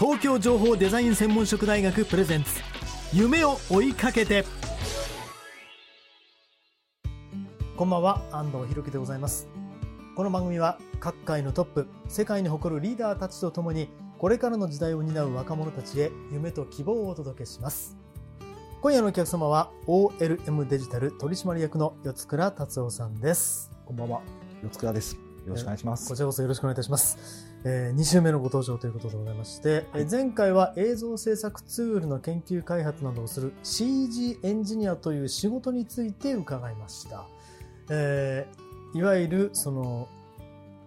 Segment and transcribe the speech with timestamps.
[0.00, 2.62] 東京情報デザイン専門職大学プレゼンツ。
[3.12, 4.46] 夢を追いかけて。
[7.76, 9.46] こんばんは安藤博樹でございます。
[10.16, 17.98] この番組は各界のトップ世界に誇るリーダーたちとともにこれからの時代を担う若者たちへ夢と希望をお届けします。
[18.80, 23.70] 今夜のお客様は OLM デジタル取締役の四倉達夫さんです。
[23.84, 24.22] こんばんは、
[24.62, 25.29] 四倉です。
[25.46, 26.08] よろしくお願いします。
[26.08, 27.46] こちらこそよろしくお願いいたします。
[27.64, 37.26] えー、2週目のご登場ということでございまして、えー前回は映像制作ツールの研究開発などをする CG エンジニアという仕事について伺いました。
[37.90, 40.08] えーいわゆるその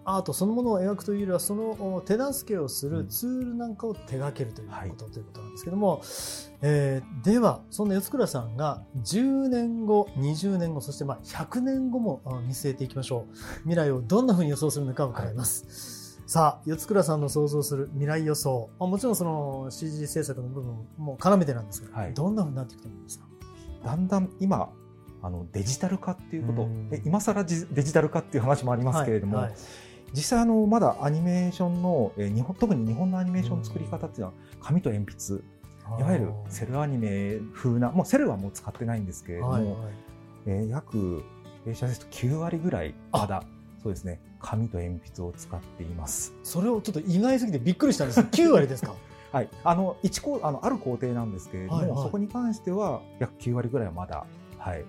[0.04, 6.02] アートそのものを描くというよりはそのお手助けをするツールなんかを手掛けるということ、ということなんですけども、
[6.62, 13.34] えーではそんな四倉さんが10年後20年後そしてまあ100年後もあ見据えていきましょう。
[13.60, 18.70] 未来をどんなふうに予想するのか伺います、さあ四倉さんの想像する未来予想。
[18.78, 22.14] まあもちろんその CG 制作の部分も絡めてなんですけど、はい。
[22.14, 23.26] どんなふうになっていくと思いますか？
[23.84, 24.70] だんだん今、
[25.22, 26.62] あのデジタル化っていうこと。
[26.62, 29.54] うん、え今更じデジタル化っていう話もありますけれども、はいはい
[30.14, 35.42] 実際あのまだアニメーションの、えー日本特に日本のアニメーションの作り方っていうのは紙と鉛筆。
[36.00, 39.74] いわゆるセルアニメ風なもうセルはもう使ってないんですけれども、はいはい。
[40.46, 41.22] えー約
[41.64, 43.42] 弊社ですと9割ぐらいまだ
[43.82, 46.32] そうですね紙と鉛筆を使っています。
[46.42, 48.20] それをちょっと意外すぎてびっくりしたんです。
[48.32, 48.94] 9割ですか？
[49.32, 52.02] はい、あの一工あのある工程なんですけれども、はいはい。
[52.04, 54.26] そこに関しては約9割ぐらいはまだ、
[54.64, 54.84] はい、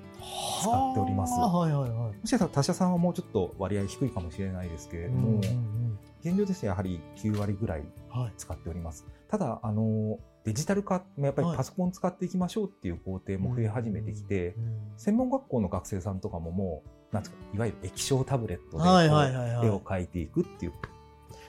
[0.62, 1.34] 使っております。
[1.34, 1.92] はいはいはい。
[1.92, 6.00] もしかしたら他社さんはもうちょっと割合低いかもしれないですけれども、うんうんうん。
[6.24, 8.34] 現状ですねやはり9割ぐらいはい。
[8.38, 9.06] 使っております。
[9.28, 11.58] ただあのデジタル化やっぱりはい。
[11.58, 14.56] パソコン使っていきましょうっていう工程も増え始めてきて、
[14.96, 20.74] 専門学校の学生さんとかももうなんですかいわゆる液晶タブレットで絵を描いていくっていう、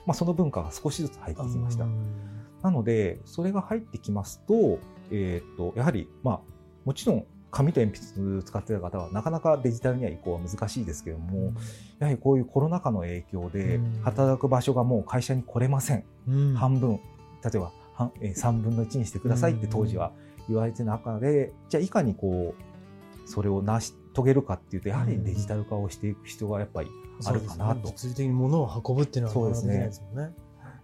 [0.05, 1.85] まあ、その文化が少しずつ入ってきました。
[1.85, 1.87] う。
[1.87, 4.79] んなので、それが入ってきますと、
[5.11, 6.41] えっ、と、やはり、まあ、
[6.85, 7.25] もちろん、
[7.57, 11.53] 紙と鉛筆使っている方は、なかなかデジタルには移行は難しいですけれども、
[11.97, 16.03] やはりこういうコロナ禍の影響でうん、働く場所がもう会社に来れません。
[16.27, 16.53] うん。
[16.53, 16.99] 半分、
[17.43, 20.11] 例えば、半えー3分の1にしてくださいって当時は
[20.47, 26.89] 言われてる中で、じゃあいかにこう、それを成し遂げるかっていうと、やはりデジタル化をしていく必要がやっぱり
[27.25, 27.89] あるかなと。
[27.89, 29.89] 物理的に物を運ぶっていうのはそうですね。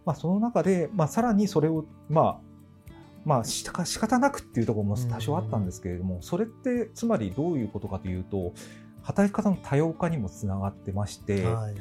[0.05, 2.52] まあ、その中で、まあ、さらにそれを、まあ、
[3.25, 8.53] まあ、しか仕方なくっていうところも多少あったんですけれども、それってつまりどういうことかというと、
[9.01, 11.75] 働き方の多様化にもつながってまして、はいはい。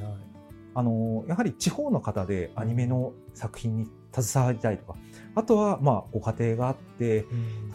[0.74, 4.98] あの、やはり地方の方でアニメの作品に携わりたいとか、
[5.34, 7.26] あとは、まあ、ご家庭があって、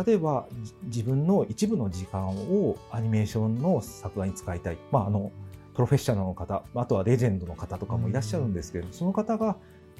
[0.05, 4.77] 例えばじ自分の一部の時間をアニメーションの作画に使いたい。
[4.91, 5.31] まあ、あの、
[5.73, 9.57] プロフェッショナルの方、あとはレジェンドの方とかもいらっしゃるんですけれども、その方が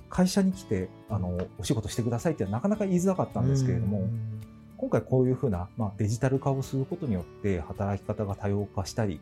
[0.10, 4.42] 会社に来て、あの、お仕事してくださいってなかなか言いづらかったんですけれども、うん。
[4.78, 9.20] 今回こういうふうな、まあ、デジタル化をすることによって働き方が多様化したり、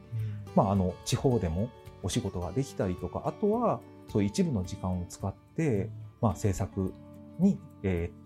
[0.56, 1.70] まあ、あの、地方でも
[2.04, 3.80] お仕事ができたりとか、あとは、
[4.12, 5.90] そういう一部の時間を使って、
[6.22, 6.94] まあ、制作
[7.40, 8.26] に、えー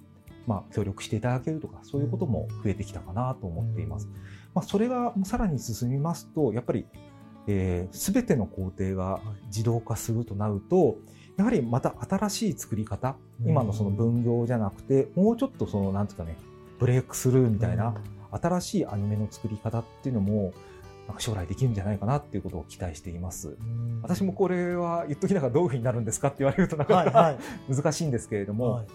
[0.50, 4.09] まあ、協力していただけるとか、そういうことも増えてきたかなと思っています。
[4.56, 6.88] まあ、それがさらに進みますと、やっぱり、
[7.46, 10.97] えー、全ての工程が自動化するとなると、
[11.40, 13.16] やはりまた新しい作り方、
[13.46, 16.36] 今のその分業じゃなくて、もうちょっとその、なんていうかね、
[16.80, 17.96] ブレイクスルーみたいな、
[18.30, 20.52] 新しいアニメの作り方っていうのも、
[21.08, 23.56] なんか将来できるんじゃないかなっていうことを期待しています。
[23.58, 24.02] うん。
[24.03, 27.38] 私もこれは言っときながらどういうふうになるんですかって言われるとなかなか。
[27.74, 28.88] 難しいんですけれども、はい。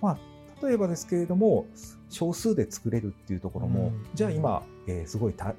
[0.00, 1.66] まあ、例えばですけれども、
[2.08, 4.06] 少数で作れるっていうところも、うん。
[4.14, 5.54] じゃあ今、えーすごいた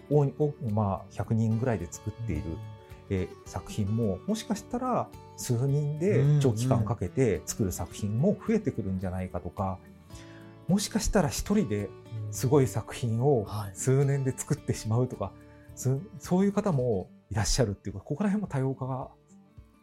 [0.74, 2.42] まあ、100人ぐらいで作っている、
[3.10, 5.08] えー作品も、もしかしたら
[5.38, 9.78] 数人で長期間かけて作る作品も増えてくるんじゃないかとか、
[10.68, 11.90] もしかしたら一人で
[12.32, 15.32] すごい作品をはい数年で作ってしまうとか、
[15.76, 19.10] すそういう方もいらっしゃるっていうか、ここら辺も多様化が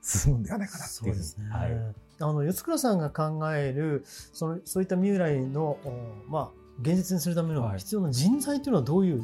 [0.03, 1.49] 進むんではないかなっていうですね。
[1.49, 1.95] はい。
[2.21, 5.93] あの、四倉さんが考える、その、そういった未来の、お
[6.29, 7.79] まあ、現実にするためのはい。
[7.79, 9.23] 必要な人材というのはどういう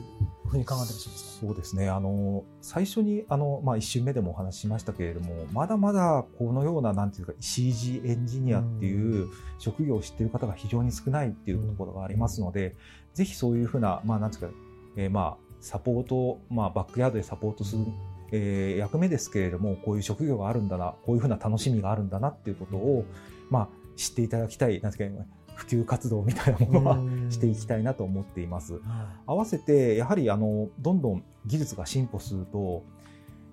[0.49, 1.47] ふうに考えてらっしますか？
[1.47, 1.89] そうですね。
[1.89, 9.29] あの、最初に、あの、まあ、一瞬目でもお話ししましたけれども、まだまだこのような、なんていうか、CG エンジニアっていう
[9.59, 12.77] 職業を知っている方が非常に少ないっていうところがありますので、
[13.15, 14.51] ぜひそういうふうな、まあ、なんていうか、
[14.97, 17.85] えーまあ、サポート、まあ、バックヤードでサポートする、
[18.31, 23.05] えー役目ですけれども、こういう職業があるんだな、こういうふうな楽しみがあるんだなっていうことを、
[23.51, 25.25] まあ、知っていただきたい、なんていうか、
[25.59, 28.75] 普及活動みたいなものはうんしていきたいなと思っています。
[28.75, 28.81] は
[29.27, 32.85] 合わせて、やはりあの、どんどん技術が進歩すると、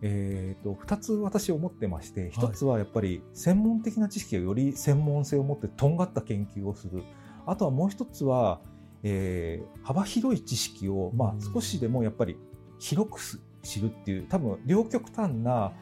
[0.04, 7.04] えっ、と、二つ私思ってまして、一つはやっぱり専門的な知識をより専門性を持ってとんがった研究をする。
[7.48, 8.62] あとはもう一つは、
[9.02, 12.38] えー幅広い知識を、まうんあ少しでもやっぱり
[12.78, 15.74] 広くす知るっていう、多分両極端な、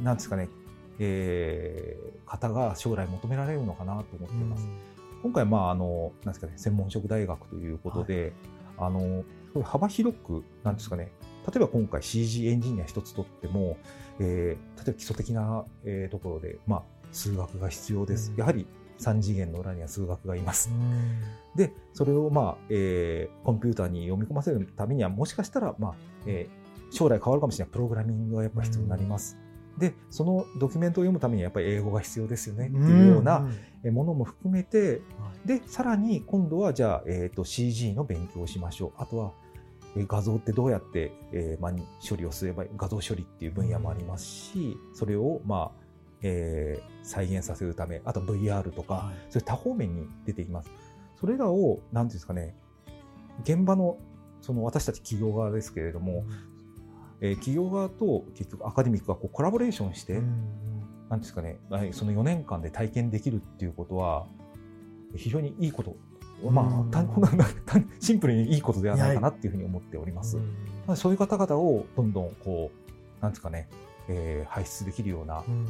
[0.00, 0.48] いなんですかね、
[1.00, 4.68] えー方が将来求められるのかなと思っています。
[5.24, 8.34] 今回、まあ、あの、なんですかね、専門職大学ということで、
[8.76, 11.12] あの、すごい幅広く、なんですかね、
[11.46, 13.78] 例えば今回 CG エンジニア一つとっても、
[14.20, 18.32] えー例えば基礎的な、えーところで、まあ、数学が必要です。
[18.32, 18.66] うんやはり
[18.98, 20.70] 3次元の裏には数学がいます。
[20.70, 21.20] うん
[21.56, 25.94] で、それを、まあ、えーコンピューターに読み込ませるためには、もしかしたら、まあ、
[26.26, 29.38] えー将来変わるかもしれないプログラミングがやっぱ必要になります。
[29.78, 33.48] で、そのドキュメントを読むためにはやっぱり英語が必要ですよねっていうような、
[33.84, 35.48] ものも含めて、はい。
[35.48, 38.92] で、さらに今度はじゃあ、えっ、と CG の勉強をしましょう。
[38.98, 39.32] あとは、
[39.96, 41.72] えー画像ってどうやって、えーまあ、
[42.06, 45.84] 処理をすればいい画像処理っていう分野もありますし、それを、まあ、
[46.22, 49.14] えー再現させるため、あと VR とか、はい。
[49.30, 50.70] そういう多方面に出ていきます。
[51.20, 52.56] それらを、なんていうんですかね、
[53.42, 53.98] 現場の、
[54.40, 56.24] その私たち企業側ですけれども、
[57.24, 60.64] えー企業側と結局アカデミックがこうコラボレーションして、うん
[61.10, 64.26] なんですかね、はいその4年間で体験できるっていうことは、
[65.14, 65.96] 非常にいいこと、
[66.50, 67.04] まうんあ、
[68.00, 70.38] シンプルにいいことではないかなっていうふうに思っております。
[70.96, 73.68] そういう方々をどんどんこう、なんですかね、
[74.08, 75.66] えー輩出できるようなうん。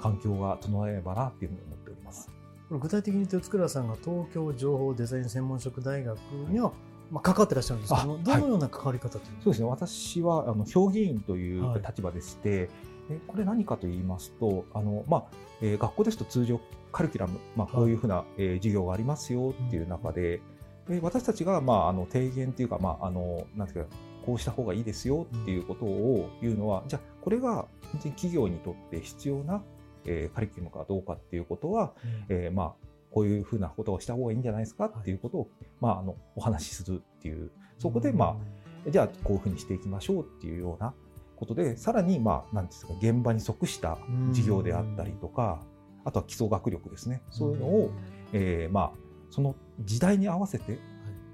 [0.00, 2.30] 環境が整えればなっていうふうに思っております。
[2.70, 6.18] 具体的に言うと、塚田さんが東京情報デザイン専門職大学
[6.48, 6.72] には、
[7.10, 11.82] まあ、関わってらっしゃるんですけどどのような関わり方といそうですね、私はあの評議員というはい。
[11.82, 12.68] 立場でして、
[13.10, 15.24] えこれ何かと言いますと、あのまあ
[15.62, 16.60] えー学校ですと通常
[16.92, 20.40] カリキュラム、まあ、こういうふうな、えー授業がありますよっていう中で、
[20.88, 23.90] で私たちが、まあ、あの提言っていうか、まあ、あのなんていうか
[24.24, 29.62] こうした方がいいですよっていうことを言うのは、じゃあこれが本当に企業にとって必要な、
[30.04, 31.94] えーカリキュラムかどうかっていうことは、
[32.28, 34.86] えーまあ、こういうふうなことをした方がいいんじゃないですか？
[34.86, 35.50] っていうことを、
[35.80, 38.38] まあ、あのお話しするっていうそこで、ま
[38.86, 40.94] あ、じゃあこういうふうにしていきましょうっていうような
[41.36, 43.98] ことで、さらに、まあ、なんていうんですか、現場に即した
[44.32, 45.60] 事業であったりとか、
[46.04, 47.22] あとは基礎学力ですね。
[47.30, 47.90] そういうのを、
[48.32, 48.98] えーまあ、
[49.30, 50.78] その時代に合わせて、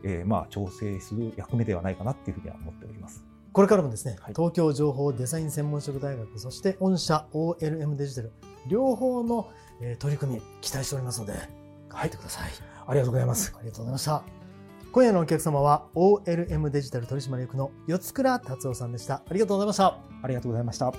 [0.03, 3.25] えーまあ、調整する役目ではないかなっていうふうには思っております。
[3.53, 4.35] これからもですね、はい。
[4.35, 8.32] 東京情報デザイン専門職大学、そして御社 OLM デジタル、
[8.67, 9.49] 両方の、
[9.81, 11.32] えー取り組み、期待しておりますので、
[11.94, 12.50] 入ってください。
[12.87, 13.55] ありがとうございます。
[13.56, 14.23] ありがとうございました。
[14.93, 19.22] 今夜のお客様は OLM デジタル取締役の四倉達夫さんでした。
[19.29, 19.98] ありがとうございました。
[20.22, 20.93] ありがとうございました。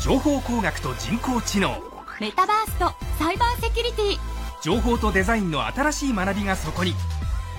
[0.00, 1.82] 情報工学と人工知能
[2.20, 6.94] メタバースとサイバーセキュリティ情報とデザインの新しい学びがそこに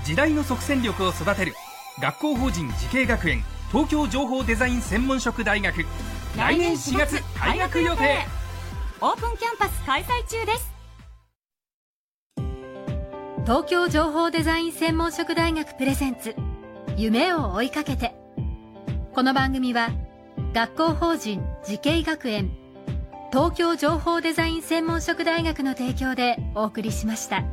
[0.03, 1.53] 時代の即戦力を育てる
[2.01, 5.85] 学校法人慈恵学園東京情報デザイン専門職大学。
[6.37, 8.25] 来年4月開学予定。
[9.01, 10.73] オープンキャンパス開催中です。
[13.43, 16.35] 東京情報デザイン専門職大学プレゼンツ
[16.95, 18.15] 夢を追いかけて。
[19.13, 19.89] この番組は
[20.53, 22.49] 学校法人慈恵学園
[23.31, 27.43] 東京情報デザイン専門職大学の提供でお送りしました。